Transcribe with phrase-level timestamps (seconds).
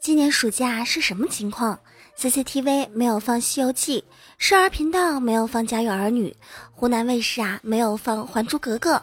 [0.00, 1.78] 今年暑假是什么情况
[2.18, 4.00] ？CCTV 没有放《西游记》，
[4.38, 6.30] 少儿频道没有放《家有儿女》，
[6.72, 8.94] 湖南卫视啊没有放《还珠格格》，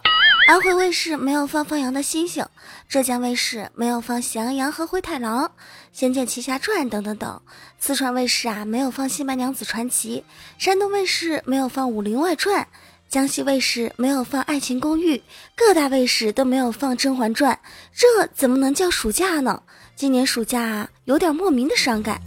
[0.48, 2.42] 安徽卫视没有放《放羊的星星》，
[2.88, 5.44] 浙江卫视没有放《喜羊羊和灰太狼》，
[5.92, 7.42] 《仙剑奇侠传》等等等。
[7.80, 10.24] 四川卫视啊没有放《新白娘子传奇》，
[10.64, 12.64] 山东卫视没有放《武林外传》，
[13.10, 15.18] 江西卫视没有放《爱情公寓》，
[15.54, 17.54] 各大卫视都没有放《甄嬛传》，
[17.94, 19.62] 这怎么能叫暑假呢？
[19.98, 22.22] 今年暑假啊，有点莫名的伤感，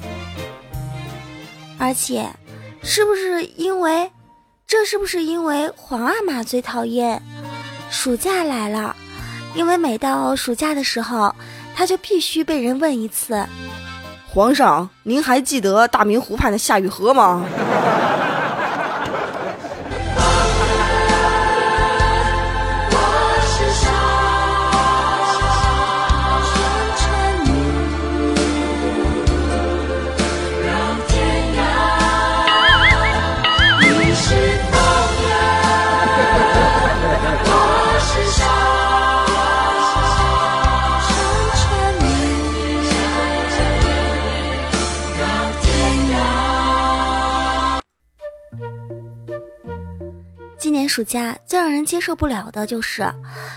[1.78, 2.28] 而且，
[2.82, 4.12] 是不是因为，
[4.66, 7.22] 这是不是因为皇阿玛最讨厌
[7.90, 8.94] 暑假来了？
[9.54, 11.34] 因为每到暑假的时候，
[11.74, 13.44] 他就必须被人问一次
[14.32, 17.44] ：“皇上，您还记得大明湖畔的夏雨荷吗？”
[50.90, 53.08] 暑假最让人接受不了的就是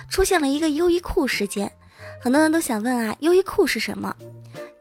[0.08, 1.72] 出现了一个优衣库事件，
[2.22, 4.16] 很多人都想问啊，优衣库是什么？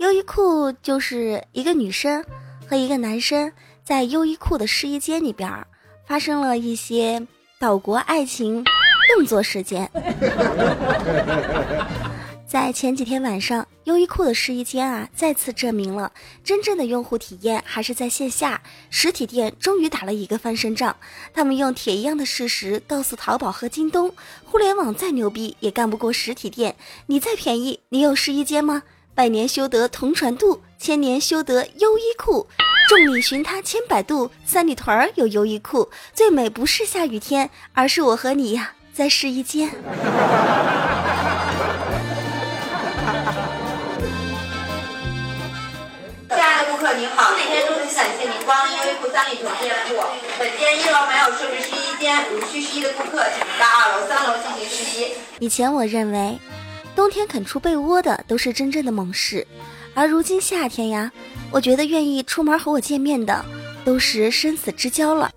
[0.01, 2.23] 优衣库就是一个女生
[2.69, 3.51] 和一个男生
[3.83, 5.51] 在优衣库的试衣间里边
[6.07, 7.27] 发生了一些
[7.59, 8.63] 岛国爱情
[9.17, 9.91] 动作事件。
[12.53, 16.13] 在前几天晚上，优衣库的试衣间啊，再次证明了
[16.45, 18.61] 真正的用户体验还是在线下。
[18.91, 20.95] 实体店终于打了一个翻身仗，
[21.33, 26.77] 他们用铁一样的事实告诉淘宝和京东：互联网再牛逼也干不过实体店。
[27.07, 28.83] 你再便宜，你有试衣间吗？
[29.15, 32.47] 百年修得同船渡，千年修得优衣库。
[32.87, 35.89] 众里寻他千百度，三里屯儿有优衣库。
[36.13, 39.71] 最美不是下雨天，而是我和你呀，在试衣间。
[48.53, 49.97] 光临优衣库三里屯店铺。
[50.39, 55.15] 本店一楼没有设置试衣间，如需试衣的顾客，请到二楼、三楼进行试衣。
[55.39, 56.39] 以前我认为，
[56.95, 59.47] 冬天肯出被窝的都是真正的猛士，
[59.95, 61.11] 而如今夏天呀，
[61.51, 63.43] 我觉得愿意出门和我见面的
[63.87, 65.31] 都是生死之交了。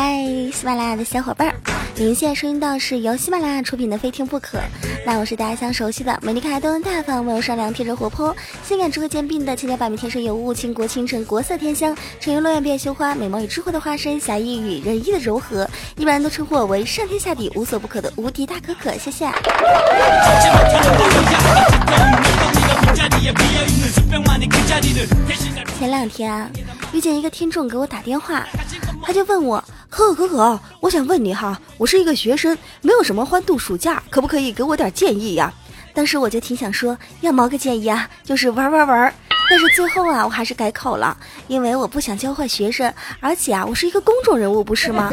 [0.00, 0.22] 嗨，
[0.52, 1.54] 喜马拉雅的小伙伴儿，
[1.96, 4.58] 您现在收听到是由喜马拉雅出品的《非听不可》。
[5.04, 8.32] 那我是大家相熟悉的美丽可爱、多大方、温柔善良、天真活泼、
[8.62, 18.96] 性感智慧兼并的千娇百媚、天生尤物、倾国倾城、国色天香、沉鱼落雁、闭月羞花、美貌与智慧的化身、侠义与仁义的柔和，一般人都称呼我为上天下地无所不可的无敌大可可。
[18.98, 19.28] 谢谢。
[25.76, 26.48] 前两天啊，
[26.92, 28.46] 遇见一个听众给我打电话，
[29.02, 29.62] 他就问我。
[29.90, 35.52] 可可可可，我想问你哈，我是一个学生，没有什么欢度暑假，可不可以给我点建议呀？
[35.94, 39.14] 当时我就挺想说，要毛个建议啊，就是玩玩玩。
[39.50, 41.16] 但是最后啊，我还是改口了，
[41.46, 45.10] 因为我不想教坏学生，而且啊，我是一个公众人物，不是吗？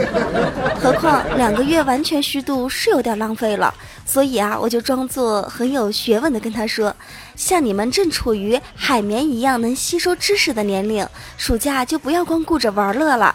[0.77, 3.73] 何况两个月完全虚度是有点浪费了，
[4.05, 6.93] 所以啊，我就装作很有学问的跟他说，
[7.37, 11.07] 像你们正处于海绵一样能吸收知识的年龄，
[11.37, 13.33] 暑假就不要光顾着玩乐了。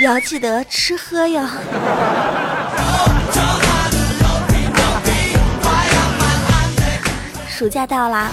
[0.00, 1.46] 也要记得吃喝哟。
[7.48, 8.30] 暑假到啦，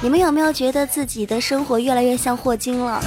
[0.00, 3.02] 你们有没有觉得自己的生活越来越像霍金了？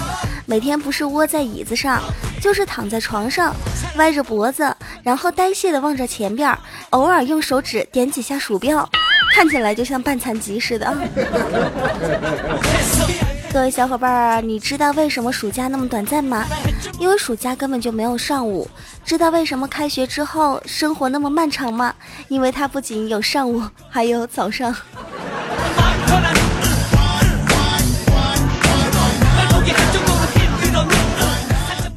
[0.46, 2.00] 每天不是窝在椅子上，
[2.40, 3.56] 就是躺在床上，
[3.96, 6.56] 歪着脖子，然后呆滞的望着前边，
[6.92, 8.88] 偶尔用手指点几下鼠标，
[9.34, 10.96] 看起来就像半残疾似的。
[13.56, 16.46] 各位小伙伴儿，你知道为什么暑假那么短暂吗？
[17.00, 18.70] 因为暑假根本就没有上午。
[19.06, 21.96] 知道为什么开学之后生活那么漫长吗？
[22.28, 24.76] 因为它不仅有上午，还有早上。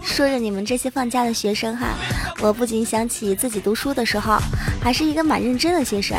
[0.05, 1.89] 说着你们这些放假的学生哈，
[2.39, 4.39] 我不仅想起自己读书的时候，
[4.81, 6.17] 还是一个蛮认真的学生。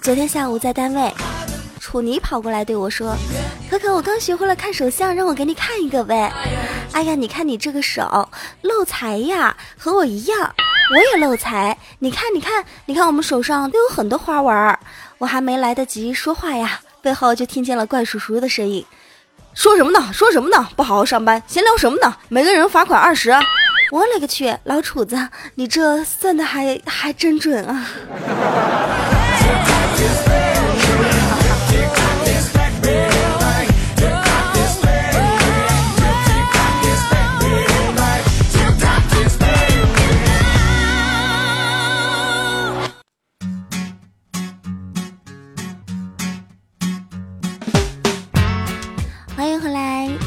[0.00, 1.12] 昨天下午在单位。
[1.88, 3.16] 楚泥跑过来对我说
[3.70, 6.30] ：“可可，我刚学会了看手相，让我给你看一个呗。”
[6.92, 8.28] 哎呀，你看你这个手
[8.60, 10.54] 漏财呀，和我一样。
[10.92, 11.78] 我也漏财。
[12.00, 14.78] 你看，你看，你看，我们手上都有很多花纹。
[15.16, 18.84] 我还没来得及说话呀，背后就听见了怪叔叔的声音
[19.56, 20.12] ：“说什么呢？
[20.12, 20.68] 说什么呢？
[20.76, 22.14] 不好好上班，闲聊什么呢？
[22.28, 23.32] 每个人罚款二十。”
[23.90, 27.86] 我勒个去，老楚子，你这算的还还真准啊！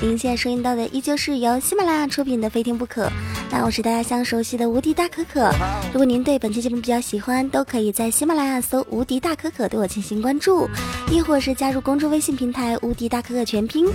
[0.04, 3.06] 您现在收听到的依旧是由喜马拉雅出品的《非听不可》。
[3.52, 5.52] 那我是大家相熟悉的无敌大可可。
[5.94, 10.68] 如果您对本期节目比较喜欢，都可以在喜马拉雅搜“无敌大可可”对我进行关注，
[11.12, 13.86] 亦或是加入公众微信平台“无敌大可可全拼”，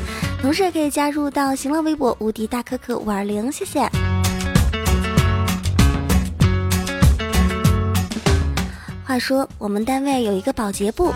[0.40, 3.50] 同时也可以加入到新浪微博“无敌大可可五二零”。
[3.52, 3.80] 谢谢。
[9.04, 11.12] 话说，我们单位有一个保洁部。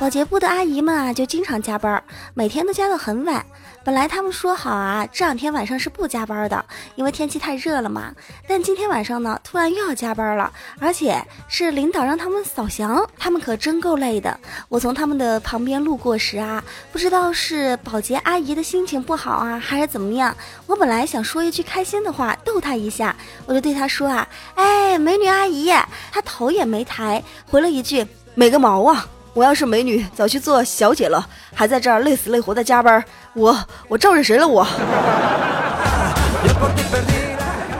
[0.00, 2.02] 保洁部的阿姨们啊，就经常加班，
[2.34, 3.44] 每天都加到很晚。
[3.84, 6.62] 本来他们说好啊，这两天晚上是不加班的，
[6.96, 8.12] 因为天气太热了嘛。
[8.46, 14.38] 但今天晚上呢，突然又要加班了，而且是领导让他们扫翔，他们可真够累的。
[14.68, 16.62] 我从他们的旁边路过时啊，
[16.92, 20.36] 不知道是保洁阿姨的心情不好啊，还是怎么样。
[20.66, 23.14] 我本来想说一句开心的话，逗她一下，
[23.46, 25.70] 我就对她说啊，哎，美女阿姨，
[26.10, 29.06] 她头也没抬，回了一句，美个毛啊！
[29.34, 33.04] 我要是美女，早去做小姐了，还在这儿累死累活的加班，
[33.34, 33.56] 我
[33.88, 34.46] 我招惹谁了？
[34.46, 34.64] 我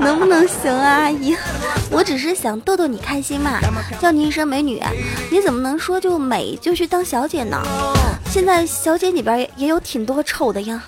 [0.00, 1.36] 能不能行啊，阿姨？
[1.90, 3.60] 我只是想逗逗你开心嘛，
[4.00, 4.82] 叫你一声美女，
[5.30, 7.62] 你怎么能说就美就去当小姐呢？
[8.28, 10.82] 现在小姐里边也有挺多丑的呀。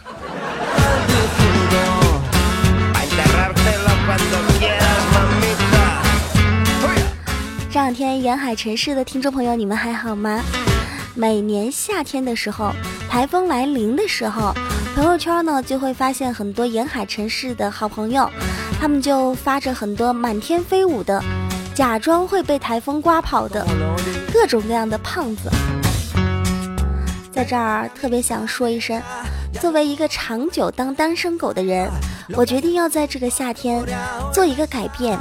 [7.76, 10.40] 这两天沿海城市的听众朋友，你们还好吗？
[11.14, 12.73] 每年夏天的时候，
[13.06, 14.55] 台风来临的时候，
[14.94, 18.31] 朋友圈呢就会发现很多沿海城市的好朋友，
[18.81, 21.23] 他们就发着很多满天飞舞的，
[21.75, 23.67] 假装会被台风刮跑的
[24.32, 25.50] 各种各样的胖子。
[27.31, 28.99] 在这儿特别想说一声，
[29.61, 31.90] 作为一个长久当单身狗的人，
[32.37, 33.84] 我决定要在这个夏天
[34.32, 35.19] 做一个改变，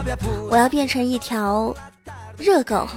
[0.49, 1.75] 我要变成一条。
[2.37, 2.87] 热狗。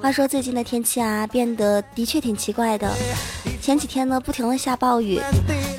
[0.00, 2.90] 话说最近的天气啊，变得的确挺奇怪的。
[3.60, 5.20] 前几天呢，不停的下暴雨，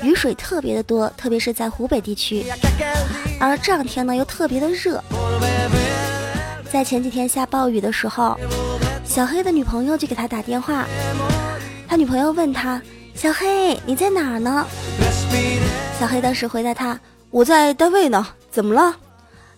[0.02, 2.44] 雨水特别的多，特别是在湖北地区。
[3.38, 5.02] 而这两天呢，又特别的热。
[6.70, 8.38] 在前几天下暴雨的时候，
[9.04, 10.86] 小黑的女朋友就给他打电话，
[11.86, 12.80] 他女朋友问他
[13.14, 14.66] ：“小黑，你在哪儿呢？”
[16.02, 16.98] 小黑当时回答他
[17.30, 18.96] ：“我在单位呢，怎么了？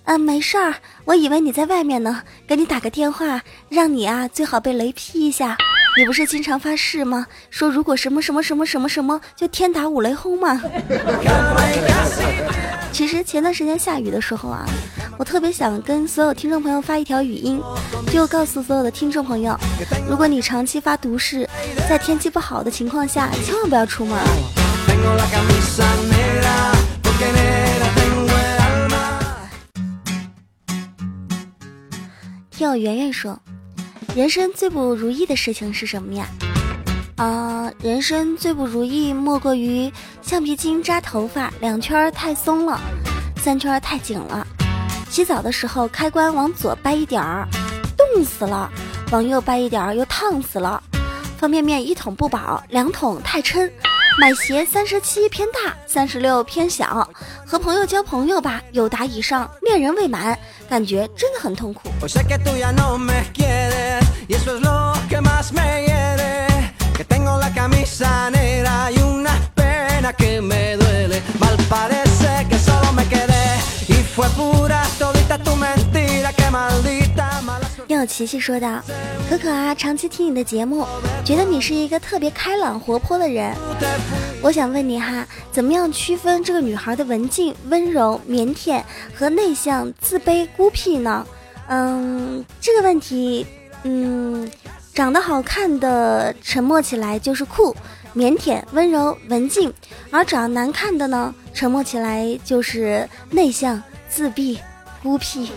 [0.05, 0.75] 嗯，没事儿。
[1.07, 5.57] 我以为你在外面呢，给你打个电话，让你啊最好被雷劈一下。
[5.97, 7.27] 你不是经常发誓吗？
[7.49, 10.61] 说如果什么什么什么什么什么，就天打五雷轰吗？”
[12.93, 14.67] 其实前段时间下雨的时候啊，
[15.17, 17.59] 我特别想跟所有听众朋友发一条语音，
[18.13, 19.59] 就告诉所有的听众朋友，
[20.07, 21.49] 如果你长期发毒誓，
[21.89, 24.19] 在天气不好的情况下，千万不要出门。
[32.51, 33.39] 听友圆圆说，
[34.15, 36.27] 人生最不如意的事情是什么呀？
[37.17, 39.93] 啊，人生最不如意莫过于
[40.23, 42.81] 橡皮筋扎头发，两圈太松了，
[43.37, 44.47] 三圈太紧了；
[45.11, 47.47] 洗澡的时候开关往左掰一点儿，
[47.97, 48.71] 冻死了；
[49.11, 50.81] 往右掰一点儿，又烫死了；
[51.37, 53.69] 方便面一桶不饱，两桶太撑。
[54.17, 57.09] 买鞋三十七偏大，三十六偏小。
[57.45, 61.91] 和朋友交朋友吧，有达以上，恋人未满，感觉真的很痛苦。
[78.07, 78.83] 琪琪说道
[79.29, 80.87] ：“可可啊，长期听你的节目，
[81.25, 83.55] 觉得你是一个特别开朗活泼的人。
[84.43, 88.83] 我想问你哈，怎么样区分这个女孩的文静、温柔、腼腆
[89.15, 91.27] 和内向、自卑、孤僻呢？
[91.69, 93.47] 嗯，这个问题，
[93.85, 94.51] 嗯，
[94.93, 97.75] 长得好看的沉默起来就是酷、
[98.15, 99.73] 腼腆、温柔、文静，
[100.11, 104.59] 而长得难看的呢，沉默起来就是内向、自闭、
[105.03, 105.51] 孤僻。”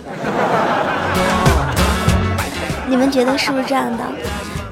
[2.87, 4.03] 你们觉得是不是这样的？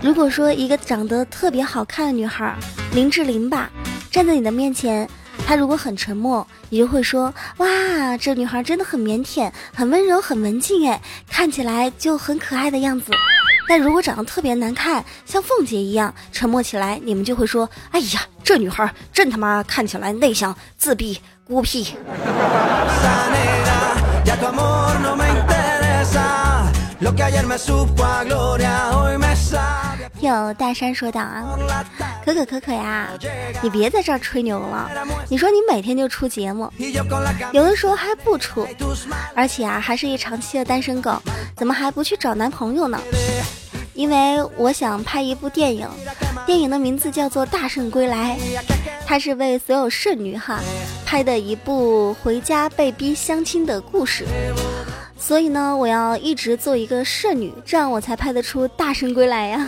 [0.01, 2.55] 如果说一个长得特别好看的女孩，
[2.93, 3.69] 林志玲吧，
[4.09, 5.07] 站在你的面前，
[5.45, 7.67] 她如果很沉默，你就会说：哇，
[8.17, 13.11] 这女孩真的很腼腆，很温柔，很文静，哎，看起来就很可爱的样子。
[13.67, 21.95] 但如果长得特别难看，像凤姐一样沉默起来，你们就会说：“哎呀，这女孩真他妈看起来内向、自闭、孤僻。”
[30.19, 31.57] 有大山说道啊，
[32.25, 33.09] 可可可可呀，
[33.61, 34.89] 你别在这儿吹牛了。
[35.29, 36.69] 你说你每天就出节目，
[37.53, 38.67] 有的时候还不出，
[39.33, 41.21] 而且啊，还是一长期的单身狗，
[41.55, 42.99] 怎么还不去找男朋友呢？
[43.93, 45.87] 因为我想拍一部电影，
[46.45, 48.37] 电影的名字叫做《大圣归来》，
[49.05, 50.59] 它是为所有剩女哈
[51.05, 54.25] 拍的一部回家被逼相亲的故事。
[55.25, 59.67] 所以呢，我要一直做一个剩女，这样我才拍得出《大圣归来》呀。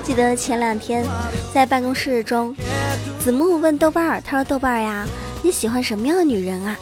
[0.02, 1.04] 记得前两天
[1.52, 2.56] 在办公室中，
[3.18, 5.06] 子木问豆瓣儿，他说：“豆瓣儿呀，
[5.42, 6.74] 你喜欢什么样的女人啊？”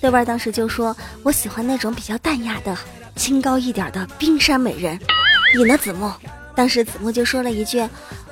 [0.00, 2.78] 豆瓣儿当时就说：“我喜欢那种比较淡雅的、
[3.16, 4.96] 清高一点的冰山美人。”
[5.58, 6.12] 你呢，子木？
[6.54, 7.84] 当时子木就说了一句：“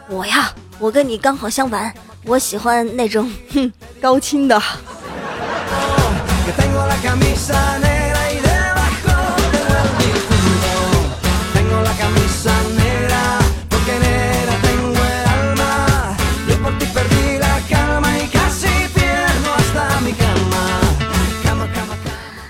[0.08, 1.92] 我呀，我跟你刚好相反，
[2.26, 4.62] 我喜欢那种哼高清的。”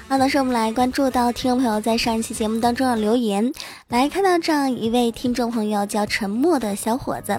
[0.09, 3.51] 好的，是我们来关注到听众朋友在上一期节目当中的留言，
[3.89, 7.39] 来看到这样一位听众朋友叫沉默的小伙子。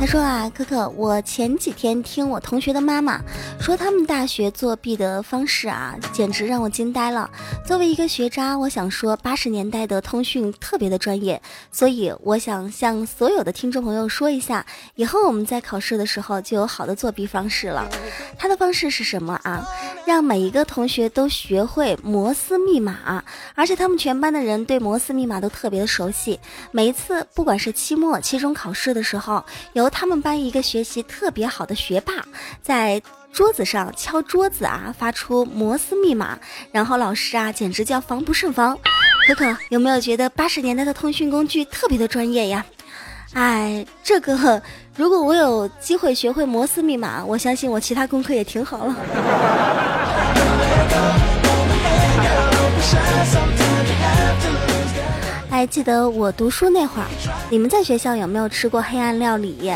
[0.00, 3.20] 他说啊，可可，我前几天听我同学的妈妈
[3.60, 7.28] 说，他们大学作弊的方式啊，简直让我惊呆了。
[7.66, 14.64] 作为一个学渣，我想说，八十年代的通讯特别的专业，所以我想向所有的听众朋友说一下，
[14.94, 17.84] 以后我们在考试的时候就有好的作弊方式了。
[18.38, 19.66] 他的方式是什么啊？
[20.06, 23.22] 让每一个同学都学会摩斯密码，
[23.56, 26.38] 而且他们全班的人对摩斯密码都特别的熟悉。
[26.70, 32.12] 每一次，不管是期末、期中考试的时候，有他们班一个学习特别好的学霸，
[32.62, 33.00] 在
[33.32, 36.38] 桌子上敲桌子啊，发出摩斯密码，
[36.72, 38.78] 然后老师啊，简直叫防不胜防。
[39.26, 42.64] 可可有没有觉得八十年代的通讯工具特别的专业呀？
[43.34, 44.62] 哎，这个
[44.96, 48.96] 如果我有机会学会摩斯密码，我相信我其他功课也挺好了。
[55.58, 57.08] 还记得我读书那会儿，
[57.50, 59.72] 你们在学校有没有吃过黑暗料理？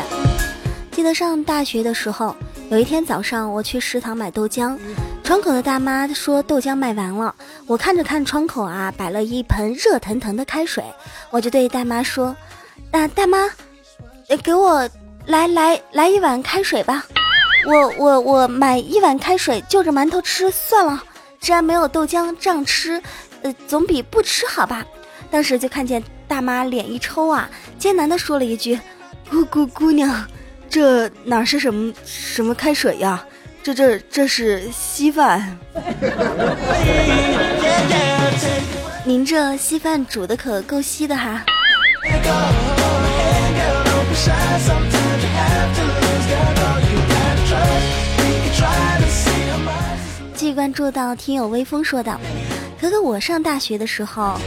[0.91, 2.33] 记得上大学的时候，
[2.69, 4.79] 有一天早上我去食堂买豆浆，
[5.25, 7.35] 窗口的大妈说豆浆卖完了。
[7.67, 10.81] 我看着看窗口啊，摆了一盆热腾腾的开水，
[11.29, 12.33] 我就对大妈说
[12.89, 13.49] ：“大大妈，
[14.41, 14.89] 给我
[15.25, 17.05] 来来来一碗开水吧。
[17.67, 21.03] 我我我买一碗开水就着馒头吃算了，
[21.41, 23.03] 既然没有豆浆这样吃，
[23.41, 24.85] 呃，总比不吃好吧。”
[25.33, 27.49] 当时就看见大妈脸一抽啊，
[27.79, 28.79] 艰难的说了一句
[29.27, 30.23] ：“姑姑姑娘，
[30.69, 33.25] 这哪是什么什么开水呀？
[33.63, 35.57] 这这这是稀饭。
[39.03, 41.41] 您这稀饭煮的可够稀的哈。”
[50.35, 52.21] 继续关注到听友微风说道。
[52.79, 54.37] 可可，我上大学的时候，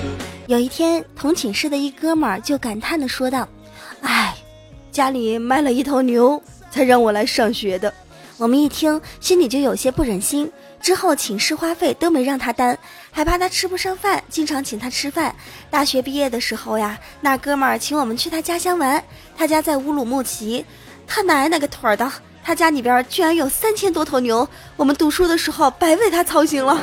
[0.46, 3.48] 有一天同寝室的一哥们儿就感叹的说道
[4.02, 4.32] ：“哎，
[4.92, 7.92] 家里卖了一头牛才让我来上学的。”
[8.38, 10.50] 我们一听，心里就有些不忍心。
[10.80, 12.78] 之后寝室花费都没让他担，
[13.10, 15.34] 还怕他吃不上饭，经常请他吃饭。
[15.68, 19.02] 大学毕业的时候呀，那哥们儿请我们去他家乡玩，
[19.36, 20.64] 他家在乌鲁木齐，
[21.08, 22.08] 他奶奶个腿儿的！
[22.44, 26.78] 他家里边居然有三千多头牛，我们读书的时候白为他操心了。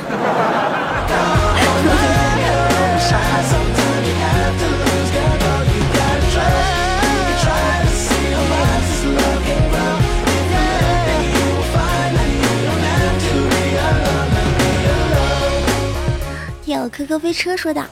[16.94, 17.84] 有可可飞车说道：“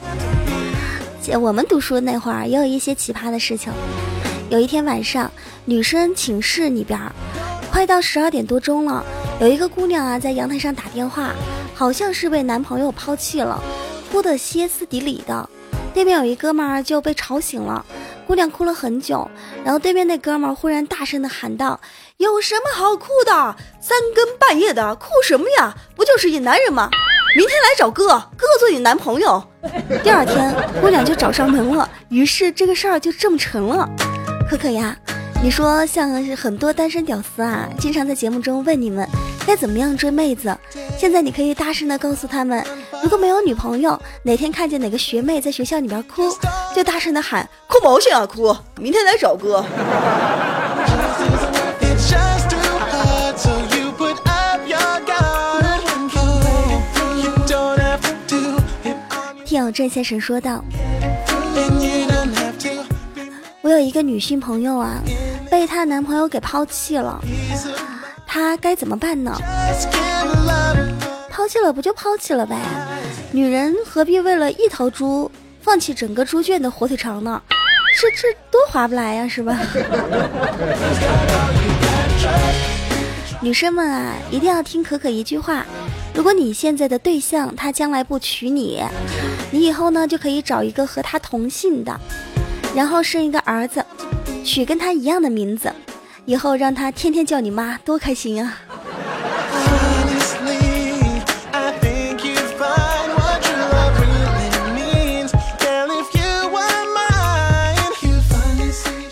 [1.21, 3.69] 姐，我们读书那会儿也有一些奇葩的事情。
[4.49, 5.29] 有一天晚上，
[5.65, 6.97] 女生寝室里边。”
[7.69, 9.03] 快到十二点多钟了，
[9.41, 11.31] 有一个姑娘啊在阳台上打电话，
[11.75, 13.61] 好像是被男朋友抛弃了，
[14.09, 15.49] 哭得歇斯底里的。
[15.93, 17.85] 对面有一哥们儿就被吵醒了，
[18.25, 19.29] 姑娘哭了很久，
[19.65, 21.77] 然后对面那哥们儿忽然大声的喊道
[22.17, 23.55] ：“有什么好哭的？
[23.81, 25.75] 三更半夜的哭什么呀？
[25.93, 26.89] 不就是一男人吗？
[27.35, 29.43] 明天来找哥，哥做你男朋友。
[30.03, 33.89] ”第二天姑娘就找上门了，于是这个事儿就这么成了。
[34.47, 34.95] 可可呀，
[35.41, 39.07] 你说像很多单身屌丝啊，经常在节目中问你们
[39.47, 40.55] 该怎么样追妹子。
[40.95, 42.63] 现在你可以大声的告诉他们，
[43.01, 46.29] 如果没有女朋友，哪天看见哪个学妹在学校里边哭，
[46.75, 49.65] 就大声的喊哭毛线啊哭，明天来找哥。
[59.73, 60.63] 郑先生说道。
[63.61, 65.01] 我有一个女性朋友啊，
[65.49, 67.19] 被她男朋友给抛弃了，
[68.27, 69.35] 她该怎么办呢？
[71.29, 72.55] 抛弃了不就抛弃了呗，
[73.31, 77.41] 女人何必为了一头猪放弃整个猪圈的火腿肠呢？
[77.99, 79.57] 这这多划不来呀，是吧？
[83.41, 85.65] 女生们啊，一定要听可可一句话：
[86.13, 88.81] 如果你现在的对象他将来不娶你，
[89.51, 91.99] 你以后呢就可以找一个和他同姓的。
[92.75, 93.83] 然后生一个儿子，
[94.43, 95.71] 取跟他一样的名字，
[96.25, 98.57] 以后让他天天叫你妈，多开心啊！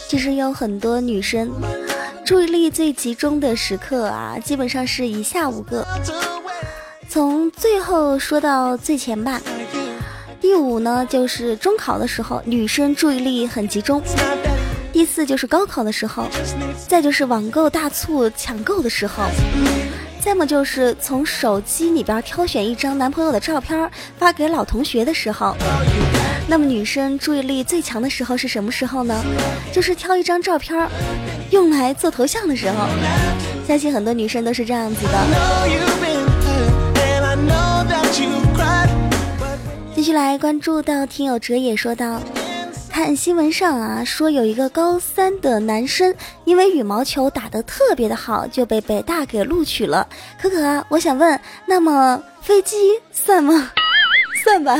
[0.08, 1.51] 其实有很多女生
[2.25, 5.86] 注意力最集中的时刻啊，基本上是以下五个，
[7.12, 9.41] 从最后说到最前吧。
[10.39, 14.00] 第五呢，就是中考的时候，女生注意力很集中；
[14.94, 16.24] 第四就是高考的时候；
[16.88, 19.25] 再就是网购大促抢购的时候；
[20.24, 25.53] 再么就是从手机里边挑选一张男朋友的照片发给老同学的时候。
[26.48, 29.22] 那么女生注意力最强的时候是什么时候呢？
[29.74, 30.88] 就是挑一张照片
[31.50, 32.88] 用来做头像的时候。
[33.68, 36.00] 相信很多女生都是这样子的。
[40.01, 42.20] 继续来关注到听友哲也说道，
[42.89, 46.12] 看新闻上啊说有一个高三的男生
[46.43, 50.08] 因为羽毛球打得特别的好，就被北大给录取了。
[50.41, 52.76] 可可，我想问，那么飞机
[53.12, 53.71] 算吗？
[54.43, 54.76] 算吧。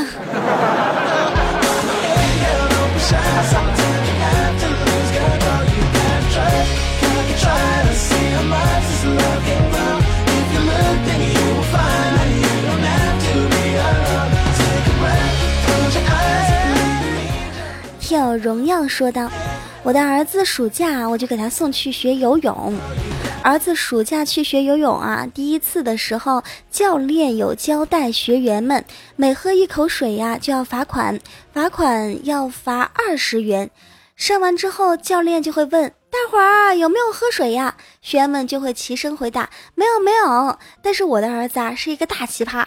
[18.12, 19.30] 有荣耀说道
[19.82, 22.74] ：“我的儿子暑假我就给他送去学游泳。
[23.42, 28.84] 儿子暑假去学游泳啊，第一次的时候，教练有交代学员们，
[29.16, 31.18] 每喝一口水呀就要罚款，
[31.52, 33.70] 罚款要罚二十元。
[34.14, 37.76] 上完之后，教练就会问大伙儿有没有喝水呀？
[38.00, 40.58] 学员们就会齐声回答没有没有。
[40.82, 42.62] 但是我的儿子啊是一个大奇葩，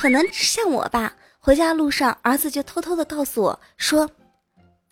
[0.00, 1.14] 可能像我吧。
[1.40, 4.10] 回家路上，儿子就偷偷的告诉我说。”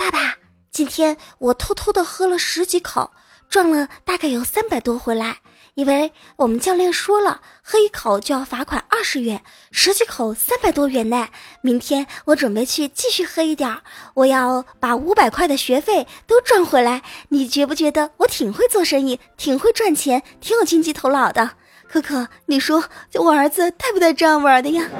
[0.02, 0.34] 爸爸，
[0.72, 3.12] 今天我偷偷的喝了十几口，
[3.48, 5.36] 赚了大概有三百多回来。
[5.74, 11.28] 因为我们教练说了，喝一口就要罚款二十元，十几口三百多元呢。
[11.60, 13.78] 明天我准备去继续喝一点，
[14.14, 17.02] 我要把五百块的学费都赚回来。
[17.28, 21.52] 你觉不觉得我挺会做生意，挺会赚钱，挺有经济头脑的？
[21.88, 22.82] 可可，你说
[23.14, 24.82] 我儿子带不带这样玩的呀？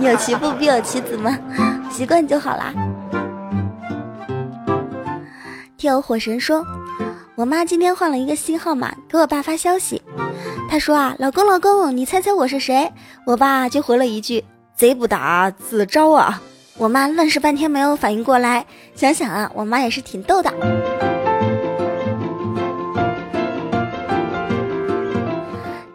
[0.00, 1.38] 有其父必有其子吗？
[1.92, 2.72] 习惯就好啦。
[5.76, 6.64] 听火神说，
[7.34, 10.00] 我妈今天换了一个新号码，给我爸发消息。
[10.70, 12.90] 她说啊，老公老公，你猜猜我是谁？
[13.26, 14.42] 我爸就回了一句：
[14.74, 16.40] 贼不打自招啊！
[16.78, 18.64] 我妈愣是半天没有反应过来。
[18.94, 20.50] 想想啊，我妈也是挺逗的。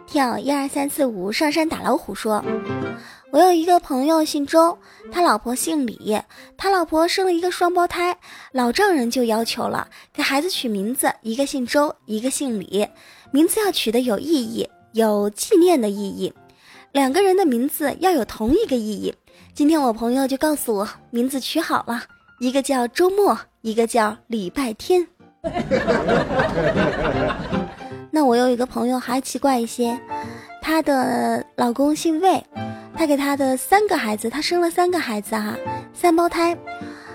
[0.06, 2.44] 跳一二三四五上山打老虎说。
[3.30, 4.76] 我有一个朋友姓周，
[5.12, 6.18] 他老婆姓李，
[6.56, 8.16] 他老婆生了一个双胞胎，
[8.52, 12.86] 老丈人就要求了，给孩子取名字，一个姓周，一个姓李，
[13.30, 16.32] 名字要取得有意义，有纪念的意义，
[16.92, 19.14] 两个人的名字要有同一个意义。
[19.52, 22.02] 今天我朋友就告诉我，名字取好了，
[22.40, 25.06] 一个叫周末，一个叫礼拜天。
[28.10, 30.00] 那我有一个朋友还奇怪一些，
[30.68, 32.44] 她的老公姓魏。
[32.94, 35.56] 她给她的三个孩子，她生了三个孩子哈，
[35.94, 36.54] 三胞胎。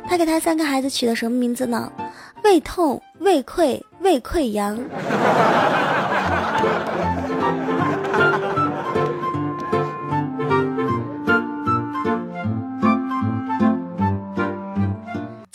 [0.10, 1.92] 她给她三个孩子取的什么名字呢？
[2.44, 4.76] 胃痛、胃溃、胃溃疡。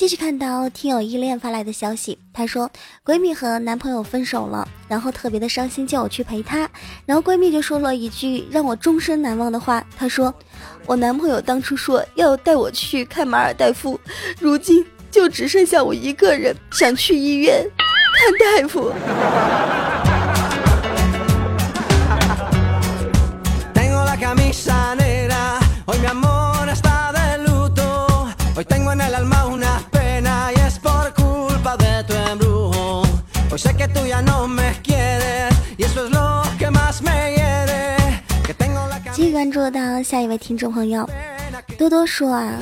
[0.09, 2.71] 续看到听友依恋发来的消息，她说
[3.05, 6.69] 闺蜜和男朋友分手了，然后特别的伤心，叫我去陪她。
[7.07, 10.35] 然后闺蜜就说了一句让我终身难忘的话，她说
[10.87, 14.01] 我男朋友当初说要带我去看马尔代夫，
[14.41, 14.85] 如今。
[15.11, 17.67] 就只剩下我一个人，想去医院
[18.13, 18.93] 看大夫。
[40.03, 41.09] 下一位听众朋友，
[41.77, 42.55] 多多说啊。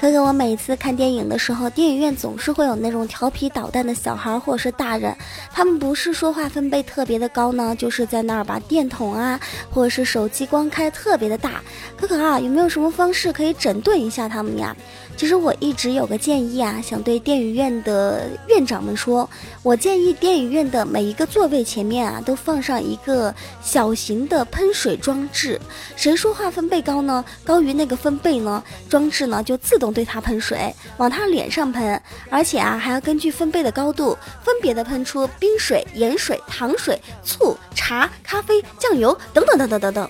[0.00, 5.12] 可可，我每次看电影的时候，电影院总是会有那种调皮捣蛋的小孩或者是大人，
[5.52, 11.60] 他们不是说话分贝特别的高呢，就是在那儿把电筒啊，或者是手机光开特别的大。
[11.96, 14.76] 可可啊，有没有什么方式可以整顿一下他们呀？
[15.18, 19.28] 其实我一直有个建议啊，想对电影院的院长们说，
[19.64, 25.60] 我建议电影院的每一个座位前面啊，都放上一个小型的喷水装置。
[25.96, 27.24] 谁说话分贝高呢？
[27.42, 28.62] 高于那个分贝呢？
[28.88, 32.00] 装置呢就自动对他喷水，往他脸上喷，
[32.30, 40.08] 而且啊还要根据分贝的高度，分别的喷出冰水、盐水、糖水、醋、茶、咖啡、酱油等等等等等等。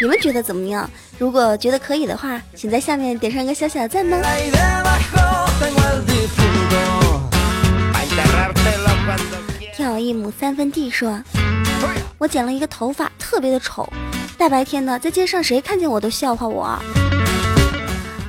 [0.00, 0.90] 你们觉得怎么样？
[1.18, 4.16] 如果觉得可以的话，请在下面点上一个小小的赞呢。
[9.74, 11.20] 跳一亩三分地说
[12.18, 13.88] ：“我剪了一个头发，特别的丑，
[14.36, 16.78] 大白天的在街上谁看见我都笑话我。”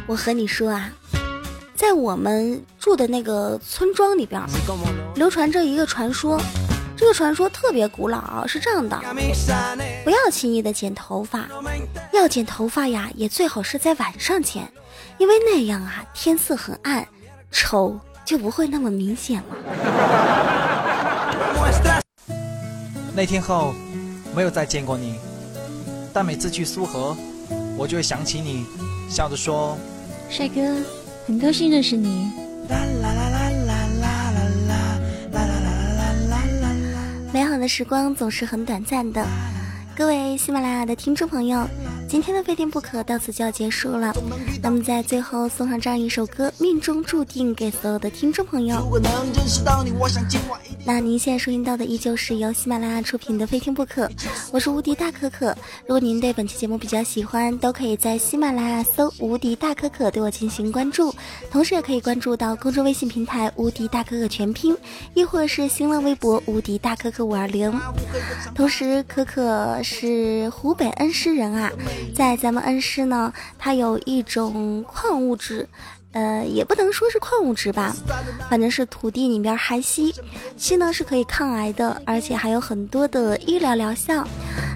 [0.08, 0.90] 我和你说啊，
[1.76, 4.42] 在我们住的那个村庄里边，
[5.14, 6.42] 流传着一个传说。
[7.00, 9.00] 这个传说特别古老，是这样的：
[10.04, 11.48] 不要轻易的剪头发，
[12.12, 14.70] 要剪头发呀，也最好是在晚上剪，
[15.18, 17.08] 因为那样啊，天色很暗，
[17.52, 19.56] 丑就不会那么明显了。
[23.16, 23.74] 那天后，
[24.36, 25.16] 没有再见过你，
[26.12, 27.16] 但每次去苏荷，
[27.78, 28.66] 我就会想起你，
[29.10, 29.78] 笑着说
[30.30, 30.62] ：“帅哥，
[31.26, 32.30] 很高兴认识你。”
[32.68, 33.39] 美好
[37.60, 39.26] 的时光总是很短暂的，
[39.96, 41.68] 各位喜马拉雅的听众朋友。
[42.10, 44.12] 今天的非听不可到此就要结束了，
[44.64, 48.84] 那么在最后送上这样一首歌，命中注定给所有的听众朋友。
[50.84, 54.10] 那您现在收听到的依旧是由喜马拉雅出品的非听不可，
[54.52, 55.56] 我是无敌大可可。
[55.82, 61.14] 如果您对本期节目比较喜欢，都可以在喜马拉雅搜无敌大可可对我进行关注，
[61.52, 64.76] 同时也可以关注到公众微信平台无敌大可可全拼，
[65.14, 67.72] 亦或是新浪微博无敌大可可五二零。
[68.56, 71.72] 同时，可可是湖北恩施人啊。
[72.16, 75.68] 在咱们恩施呢，它有一种矿物质，
[76.12, 77.96] 呃，也不能说是矿物质吧，
[78.50, 80.14] 反正是土地里边含硒，
[80.58, 84.28] 硒呢是可以抗癌的，而且还有很多的医疗疗效。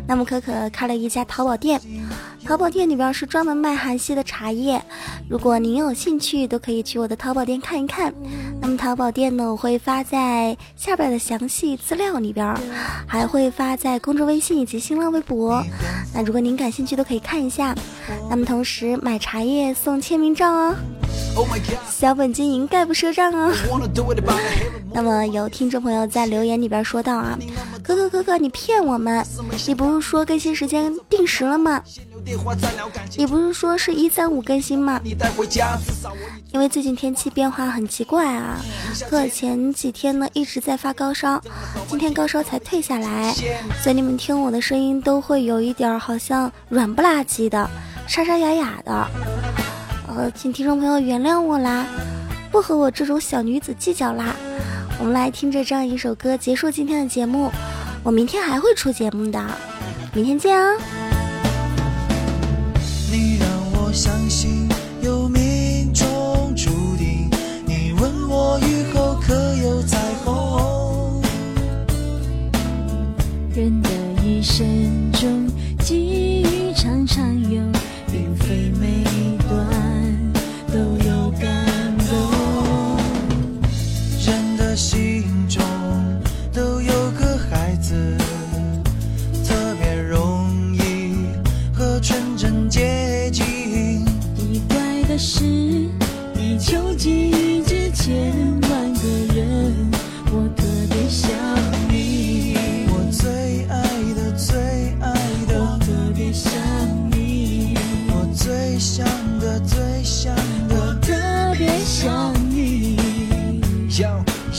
[0.08, 1.80] 那么可可开了一家淘宝店，
[2.46, 4.82] 淘宝店里边是专门卖韩系的茶叶，
[5.30, 8.14] 如果您有兴趣，都可以去我的淘宝店看一看。
[8.62, 12.56] 那么淘宝店呢，我会发在下边的详细资料里边，
[13.08, 15.64] 还会发在公众微信以及新浪微博。
[16.14, 17.74] 那如果您感兴趣，都可以看一下。
[18.30, 20.76] 那么同时买茶叶送签名照哦，
[21.90, 23.54] 小本经营概不赊账哦。
[24.94, 27.40] 那么有听众朋友在留言里边说到啊，
[27.82, 29.26] 哥哥哥哥，你骗我们，
[29.66, 31.82] 你不是说更新时间定时了吗？
[33.18, 35.00] 你不是说是一三五更新吗？
[36.52, 38.60] 因为最近天气变化很奇怪啊，
[39.10, 41.42] 可前几天呢一直在发高烧，
[41.88, 43.34] 今天高烧才退下来，
[43.82, 47.70] 所以你们听我的声音都会有一点好像软不拉几的，
[48.08, 49.08] 沙沙哑哑的。
[50.08, 51.86] 呃，请听众朋友原谅我啦，
[52.52, 54.36] 不和我这种小女子计较啦。
[55.00, 57.52] 我们来听着这样一首歌结束今天的节目，
[58.04, 59.44] 我明天还会出节目的，
[60.14, 60.76] 明天见啊。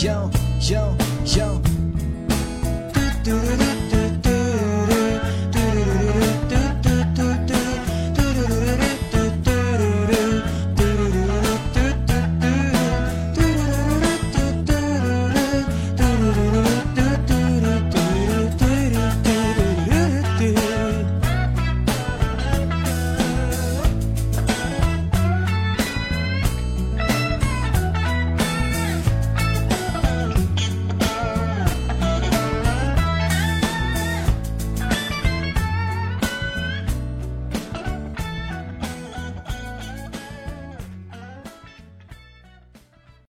[0.05, 1.04] yo, yo.